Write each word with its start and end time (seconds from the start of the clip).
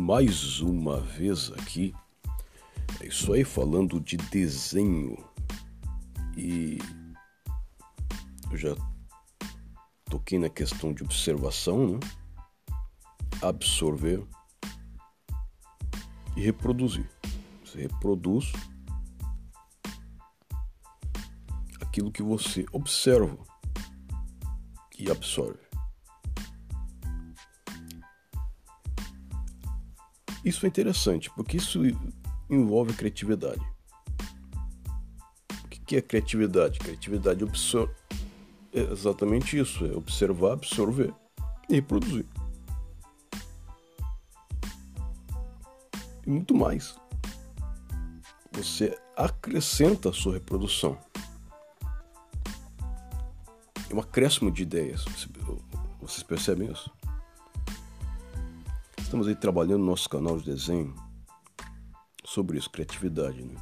mais 0.00 0.60
uma 0.60 0.98
vez 0.98 1.52
aqui. 1.52 1.94
É 3.00 3.06
isso 3.06 3.34
aí, 3.34 3.44
falando 3.44 4.00
de 4.00 4.16
desenho. 4.16 5.22
E 6.34 6.78
eu 8.50 8.56
já 8.56 8.74
toquei 10.06 10.38
na 10.38 10.48
questão 10.48 10.94
de 10.94 11.04
observação, 11.04 11.86
né? 11.86 12.00
absorver 13.42 14.26
e 16.34 16.40
reproduzir. 16.40 17.08
Você 17.62 17.82
reproduz 17.82 18.52
aquilo 21.78 22.10
que 22.10 22.22
você 22.22 22.64
observa 22.72 23.36
e 24.98 25.10
absorve. 25.10 25.69
Isso 30.44 30.64
é 30.64 30.68
interessante, 30.68 31.30
porque 31.30 31.56
isso 31.58 31.80
envolve 32.48 32.94
criatividade. 32.94 33.60
O 35.64 35.68
que 35.68 35.96
é 35.96 36.02
criatividade? 36.02 36.78
Criatividade 36.78 37.44
é 38.72 38.80
exatamente 38.80 39.58
isso: 39.58 39.84
é 39.84 39.92
observar, 39.96 40.52
absorver 40.52 41.12
e 41.68 41.74
reproduzir. 41.74 42.26
E 46.26 46.30
muito 46.30 46.54
mais. 46.54 46.96
Você 48.52 48.98
acrescenta 49.16 50.10
a 50.10 50.12
sua 50.12 50.34
reprodução. 50.34 50.98
É 53.88 53.94
um 53.94 54.00
acréscimo 54.00 54.50
de 54.50 54.62
ideias. 54.62 55.04
Vocês 56.00 56.22
percebem 56.22 56.70
isso? 56.70 56.90
Estamos 59.10 59.26
aí 59.26 59.34
trabalhando 59.34 59.80
no 59.80 59.86
nosso 59.86 60.08
canal 60.08 60.38
de 60.38 60.44
desenho 60.44 60.94
sobre 62.24 62.56
isso, 62.56 62.70
criatividade, 62.70 63.42
né? 63.42 63.60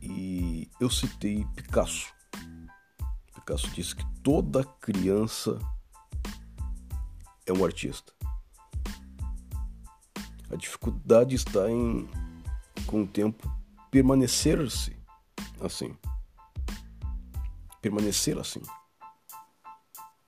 E 0.00 0.68
eu 0.80 0.90
citei 0.90 1.46
Picasso. 1.54 2.12
Picasso 3.32 3.70
disse 3.70 3.94
que 3.94 4.04
toda 4.20 4.64
criança 4.64 5.60
é 7.46 7.52
um 7.52 7.64
artista. 7.64 8.12
A 10.50 10.56
dificuldade 10.56 11.36
está 11.36 11.70
em, 11.70 12.10
com 12.84 13.04
o 13.04 13.06
tempo, 13.06 13.48
permanecer-se 13.92 14.96
assim. 15.60 15.96
Permanecer 17.80 18.36
assim. 18.40 18.62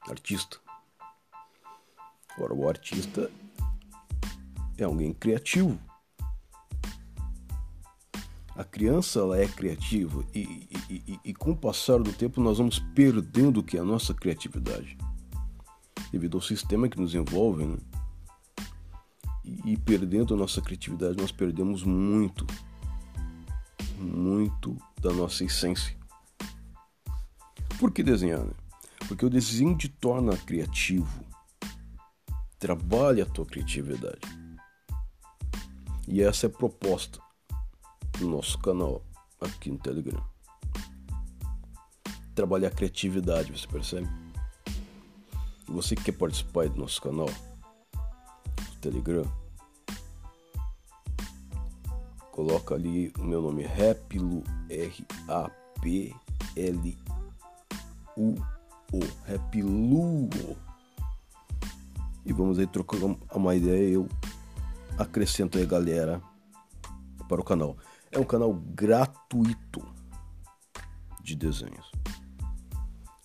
Artista. 0.08 0.63
Agora, 2.36 2.54
o 2.54 2.68
artista 2.68 3.30
é 4.76 4.84
alguém 4.84 5.12
criativo. 5.12 5.78
A 8.56 8.62
criança 8.62 9.18
ela 9.18 9.38
é 9.38 9.48
criativa 9.48 10.24
e, 10.32 10.68
e, 10.88 11.02
e, 11.06 11.20
e, 11.24 11.34
com 11.34 11.52
o 11.52 11.56
passar 11.56 11.98
do 11.98 12.12
tempo 12.12 12.40
nós 12.40 12.58
vamos 12.58 12.78
perdendo 12.94 13.58
o 13.58 13.62
que 13.64 13.76
é 13.76 13.80
a 13.80 13.84
nossa 13.84 14.14
criatividade 14.14 14.96
devido 16.12 16.36
ao 16.36 16.40
sistema 16.40 16.88
que 16.88 17.00
nos 17.00 17.12
envolve, 17.12 17.64
né? 17.64 17.76
e, 19.44 19.76
perdendo 19.76 20.34
a 20.34 20.36
nossa 20.36 20.60
criatividade 20.60 21.16
nós 21.16 21.32
perdemos 21.32 21.82
muito, 21.82 22.46
muito 23.98 24.76
da 25.00 25.12
nossa 25.12 25.44
essência. 25.44 25.96
Por 27.80 27.90
que 27.90 28.04
desenhar? 28.04 28.44
Né? 28.44 28.52
Porque 29.08 29.26
o 29.26 29.30
desenho 29.30 29.76
te 29.76 29.88
torna 29.88 30.36
criativo 30.36 31.23
Trabalhe 32.64 33.20
a 33.20 33.26
tua 33.26 33.44
criatividade. 33.44 34.22
E 36.08 36.22
essa 36.22 36.46
é 36.46 36.48
a 36.48 36.50
proposta 36.50 37.20
do 38.18 38.26
nosso 38.26 38.58
canal 38.58 39.04
aqui 39.38 39.70
no 39.70 39.76
Telegram. 39.76 40.24
Trabalhar 42.34 42.68
a 42.68 42.70
criatividade, 42.70 43.52
você 43.52 43.66
percebe? 43.66 44.08
Você 45.68 45.94
que 45.94 46.04
quer 46.04 46.12
participar 46.12 46.70
do 46.70 46.80
nosso 46.80 47.02
canal 47.02 47.26
do 47.26 48.76
Telegram, 48.80 49.30
coloca 52.32 52.74
ali 52.74 53.12
o 53.18 53.24
meu 53.24 53.42
nome 53.42 53.64
Raplu 53.64 54.42
R 54.70 55.06
A 55.28 55.50
P 55.82 56.16
L 56.56 56.98
U 58.16 58.34
O 58.90 59.00
Rapluo 59.28 60.30
e 62.24 62.32
vamos 62.32 62.58
aí 62.58 62.66
trocar 62.66 62.98
uma 63.34 63.54
ideia. 63.54 63.94
Eu 63.94 64.08
acrescento 64.98 65.58
aí 65.58 65.66
galera 65.66 66.22
para 67.28 67.40
o 67.40 67.44
canal. 67.44 67.76
É 68.10 68.18
um 68.18 68.24
canal 68.24 68.52
gratuito 68.52 69.82
de 71.22 71.34
desenhos 71.34 71.90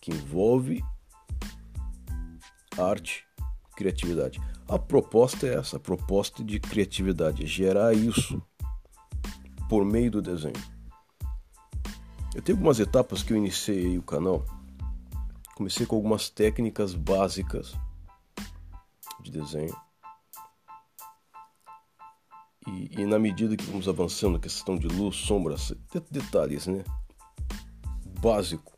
que 0.02 0.12
envolve 0.12 0.84
arte, 2.78 3.26
criatividade. 3.76 4.42
A 4.68 4.80
proposta 4.80 5.48
é 5.48 5.56
essa, 5.56 5.78
a 5.78 5.80
proposta 5.80 6.44
de 6.44 6.60
criatividade, 6.60 7.44
é 7.44 7.48
gerar 7.48 7.94
isso 7.94 8.42
por 9.68 9.86
meio 9.86 10.10
do 10.10 10.22
desenho. 10.22 10.62
Eu 12.34 12.42
tenho 12.42 12.58
algumas 12.58 12.80
etapas 12.80 13.22
que 13.22 13.34
eu 13.34 13.38
iniciei 13.38 13.98
o 13.98 14.04
canal. 14.04 14.46
Comecei 15.56 15.86
com 15.86 15.96
algumas 15.96 16.30
técnicas 16.30 16.94
básicas 16.96 17.76
de 19.22 19.32
desenho. 19.32 19.76
E, 22.68 23.02
e, 23.02 23.06
na 23.06 23.18
medida 23.18 23.56
que 23.56 23.66
vamos 23.66 23.88
avançando 23.88 24.34
na 24.34 24.40
questão 24.40 24.76
de 24.78 24.88
luz, 24.88 25.16
sombras, 25.16 25.74
detalhes, 26.12 26.68
né? 26.68 26.84
Básico. 28.22 28.78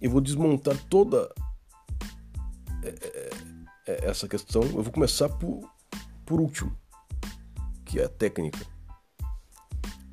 Eu 0.00 0.10
vou 0.10 0.20
desmontar 0.20 0.76
toda 0.84 1.32
é, 2.82 2.88
é, 2.88 3.30
é, 3.86 4.04
essa 4.08 4.28
questão. 4.28 4.62
Eu 4.62 4.82
vou 4.82 4.92
começar 4.92 5.28
por, 5.28 5.68
por 6.24 6.40
último, 6.40 6.76
que 7.84 7.98
é 7.98 8.04
a 8.04 8.08
técnica. 8.08 8.64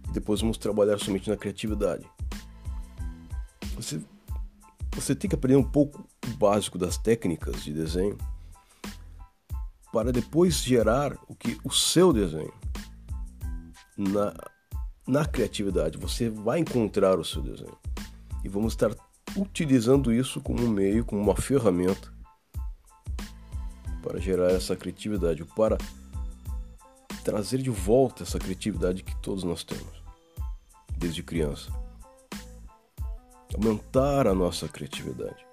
E 0.07 0.11
depois 0.11 0.41
vamos 0.41 0.57
trabalhar 0.57 0.97
somente 0.97 1.29
na 1.29 1.37
criatividade. 1.37 2.09
Você, 3.75 4.01
você 4.93 5.13
tem 5.13 5.29
que 5.29 5.35
aprender 5.35 5.57
um 5.57 5.69
pouco 5.69 6.07
básico 6.37 6.77
das 6.77 6.97
técnicas 6.97 7.63
de 7.63 7.73
desenho 7.73 8.17
para 9.91 10.11
depois 10.11 10.61
gerar 10.61 11.17
o 11.27 11.33
que 11.33 11.57
o 11.63 11.71
seu 11.71 12.11
desenho. 12.11 12.53
Na, 13.97 14.33
na 15.07 15.25
criatividade 15.25 15.97
você 15.97 16.29
vai 16.29 16.59
encontrar 16.59 17.17
o 17.17 17.23
seu 17.23 17.41
desenho. 17.41 17.77
E 18.43 18.49
vamos 18.49 18.73
estar 18.73 18.93
utilizando 19.37 20.11
isso 20.11 20.41
como 20.41 20.61
um 20.63 20.69
meio 20.69 21.05
como 21.05 21.21
uma 21.21 21.35
ferramenta 21.35 22.13
para 24.03 24.19
gerar 24.19 24.51
essa 24.51 24.75
criatividade 24.75 25.43
para 25.55 25.77
trazer 27.23 27.61
de 27.61 27.69
volta 27.69 28.23
essa 28.23 28.37
criatividade 28.37 29.01
que 29.01 29.15
todos 29.21 29.43
nós 29.43 29.63
temos 29.63 30.03
desde 30.97 31.23
criança. 31.23 31.71
Aumentar 33.53 34.27
a 34.27 34.35
nossa 34.35 34.67
criatividade 34.67 35.45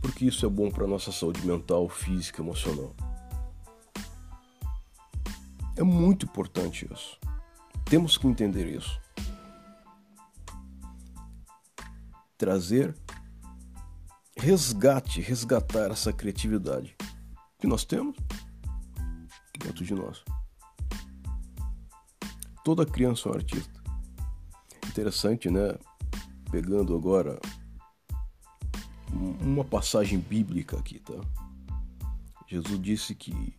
porque 0.00 0.24
isso 0.24 0.44
é 0.44 0.48
bom 0.48 0.70
para 0.70 0.84
a 0.84 0.88
nossa 0.88 1.12
saúde 1.12 1.46
mental, 1.46 1.88
física, 1.88 2.42
emocional. 2.42 2.94
É 5.76 5.82
muito 5.82 6.26
importante 6.26 6.88
isso. 6.92 7.18
Temos 7.84 8.16
que 8.16 8.26
entender 8.26 8.66
isso. 8.66 9.00
Trazer 12.38 12.94
resgate, 14.36 15.20
resgatar 15.20 15.90
essa 15.90 16.12
criatividade 16.12 16.94
que 17.58 17.66
nós 17.66 17.84
temos 17.84 18.16
dentro 19.58 19.84
de 19.84 19.94
nós. 19.94 20.22
Toda 22.64 22.84
criança 22.84 23.28
é 23.28 23.32
um 23.32 23.34
artista. 23.34 23.82
Interessante, 24.88 25.50
né? 25.50 25.76
Pegando 26.50 26.94
agora 26.94 27.38
uma 29.12 29.64
passagem 29.64 30.18
bíblica 30.18 30.78
aqui, 30.78 30.98
tá? 30.98 31.14
Jesus 32.46 32.80
disse 32.80 33.14
que 33.14 33.54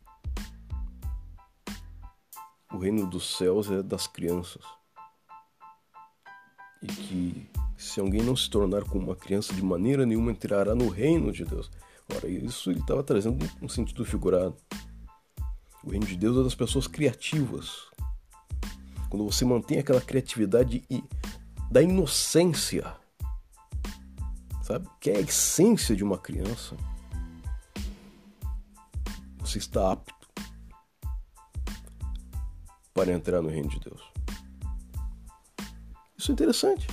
o 2.71 2.77
reino 2.77 3.07
dos 3.07 3.37
céus 3.37 3.69
é 3.69 3.81
das 3.81 4.07
crianças. 4.07 4.63
E 6.81 6.87
que 6.87 7.49
se 7.77 7.99
alguém 7.99 8.21
não 8.21 8.35
se 8.35 8.49
tornar 8.49 8.83
como 8.83 9.05
uma 9.05 9.15
criança, 9.15 9.53
de 9.53 9.63
maneira 9.63 10.05
nenhuma 10.05 10.31
entrará 10.31 10.75
no 10.75 10.89
reino 10.89 11.31
de 11.31 11.43
Deus. 11.43 11.71
Ora, 12.15 12.27
isso 12.29 12.71
ele 12.71 12.79
estava 12.79 13.03
trazendo 13.03 13.45
um 13.61 13.67
sentido 13.67 14.05
figurado. 14.05 14.55
O 15.83 15.89
reino 15.89 16.05
de 16.05 16.15
Deus 16.15 16.37
é 16.37 16.43
das 16.43 16.55
pessoas 16.55 16.87
criativas. 16.87 17.87
Quando 19.09 19.25
você 19.25 19.45
mantém 19.45 19.79
aquela 19.79 20.01
criatividade 20.01 20.83
e 20.89 21.03
da 21.71 21.81
inocência 21.81 22.95
sabe? 24.67 24.85
Que 24.99 25.11
é 25.11 25.17
a 25.17 25.21
essência 25.21 25.95
de 25.95 26.03
uma 26.03 26.17
criança. 26.17 26.75
você 29.39 29.59
está 29.59 29.93
apto 29.93 30.27
para 32.93 33.13
entrar 33.13 33.41
no 33.41 33.47
reino 33.47 33.69
de 33.69 33.79
Deus. 33.79 34.01
Isso 36.17 36.31
é 36.31 36.33
interessante. 36.33 36.85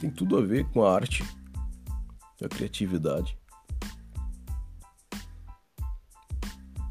Tem 0.00 0.10
tudo 0.10 0.38
a 0.38 0.40
ver 0.40 0.64
com 0.70 0.84
a 0.84 0.94
arte, 0.94 1.24
a 2.40 2.48
criatividade. 2.48 3.36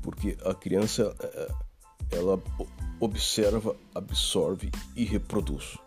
Porque 0.01 0.37
a 0.43 0.53
criança 0.53 1.15
é, 1.21 2.17
ela 2.17 2.41
observa, 2.99 3.77
absorve 3.95 4.69
e 4.93 5.05
reproduz 5.05 5.77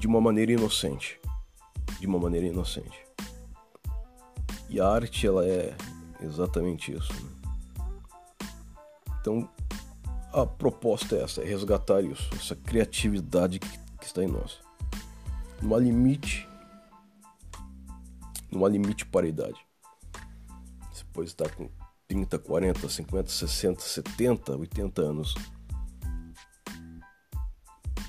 de 0.00 0.06
uma 0.06 0.20
maneira 0.20 0.52
inocente, 0.52 1.19
de 2.00 2.06
uma 2.06 2.18
maneira 2.18 2.46
inocente. 2.46 3.04
E 4.68 4.80
a 4.80 4.88
arte 4.88 5.26
ela 5.26 5.44
é 5.46 5.76
exatamente 6.22 6.92
isso. 6.92 7.12
Né? 7.12 7.30
Então 9.20 9.48
a 10.32 10.46
proposta 10.46 11.16
é 11.16 11.22
essa, 11.22 11.42
é 11.42 11.44
resgatar 11.44 12.02
isso, 12.02 12.28
essa 12.34 12.56
criatividade 12.56 13.58
que, 13.58 13.78
que 13.98 14.06
está 14.06 14.22
em 14.22 14.28
nós. 14.28 14.60
Não 15.60 15.74
há 15.74 15.78
limite, 15.78 16.48
não 18.50 18.64
há 18.64 18.68
limite 18.68 19.04
para 19.04 19.26
a 19.26 19.28
idade. 19.28 19.60
Você 20.92 21.04
pode 21.12 21.28
estar 21.28 21.54
com 21.54 21.68
30, 22.08 22.38
40, 22.38 22.88
50, 22.88 23.28
60, 23.28 23.80
70, 23.82 24.56
80 24.56 25.02
anos. 25.02 25.34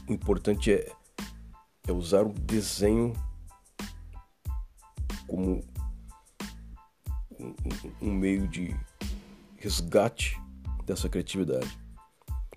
O 0.08 0.14
importante 0.14 0.72
é, 0.72 0.92
é 1.88 1.92
usar 1.92 2.26
o 2.26 2.34
desenho 2.34 3.14
como 5.32 5.64
um, 7.40 7.56
um 8.02 8.14
meio 8.14 8.50
de 8.50 8.76
resgate 9.56 10.38
dessa 10.86 11.08
criatividade. 11.08 11.80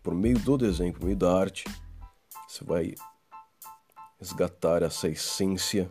Por 0.02 0.12
meio 0.12 0.36
do 0.40 0.58
desenho, 0.58 0.92
por 0.92 1.04
meio 1.04 1.16
da 1.16 1.32
arte, 1.32 1.64
você 2.48 2.64
vai 2.64 2.94
resgatar 4.18 4.82
essa 4.82 5.08
essência 5.08 5.88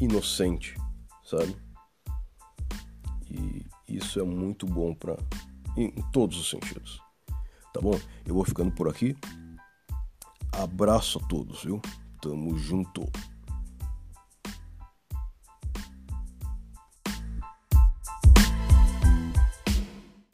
inocente, 0.00 0.74
sabe? 1.24 1.56
E 3.30 3.64
isso 3.88 4.18
é 4.18 4.24
muito 4.24 4.66
bom 4.66 4.92
para 4.96 5.16
em, 5.76 5.92
todos 6.12 6.40
os 6.40 6.50
sentidos. 6.50 7.00
Tá 7.72 7.80
bom? 7.80 7.98
Eu 8.26 8.34
vou 8.34 8.44
ficando 8.44 8.72
por 8.72 8.88
aqui. 8.88 9.16
Abraço 10.52 11.20
a 11.20 11.28
todos, 11.28 11.62
viu? 11.62 11.80
Tamo 12.20 12.58
junto. 12.58 13.08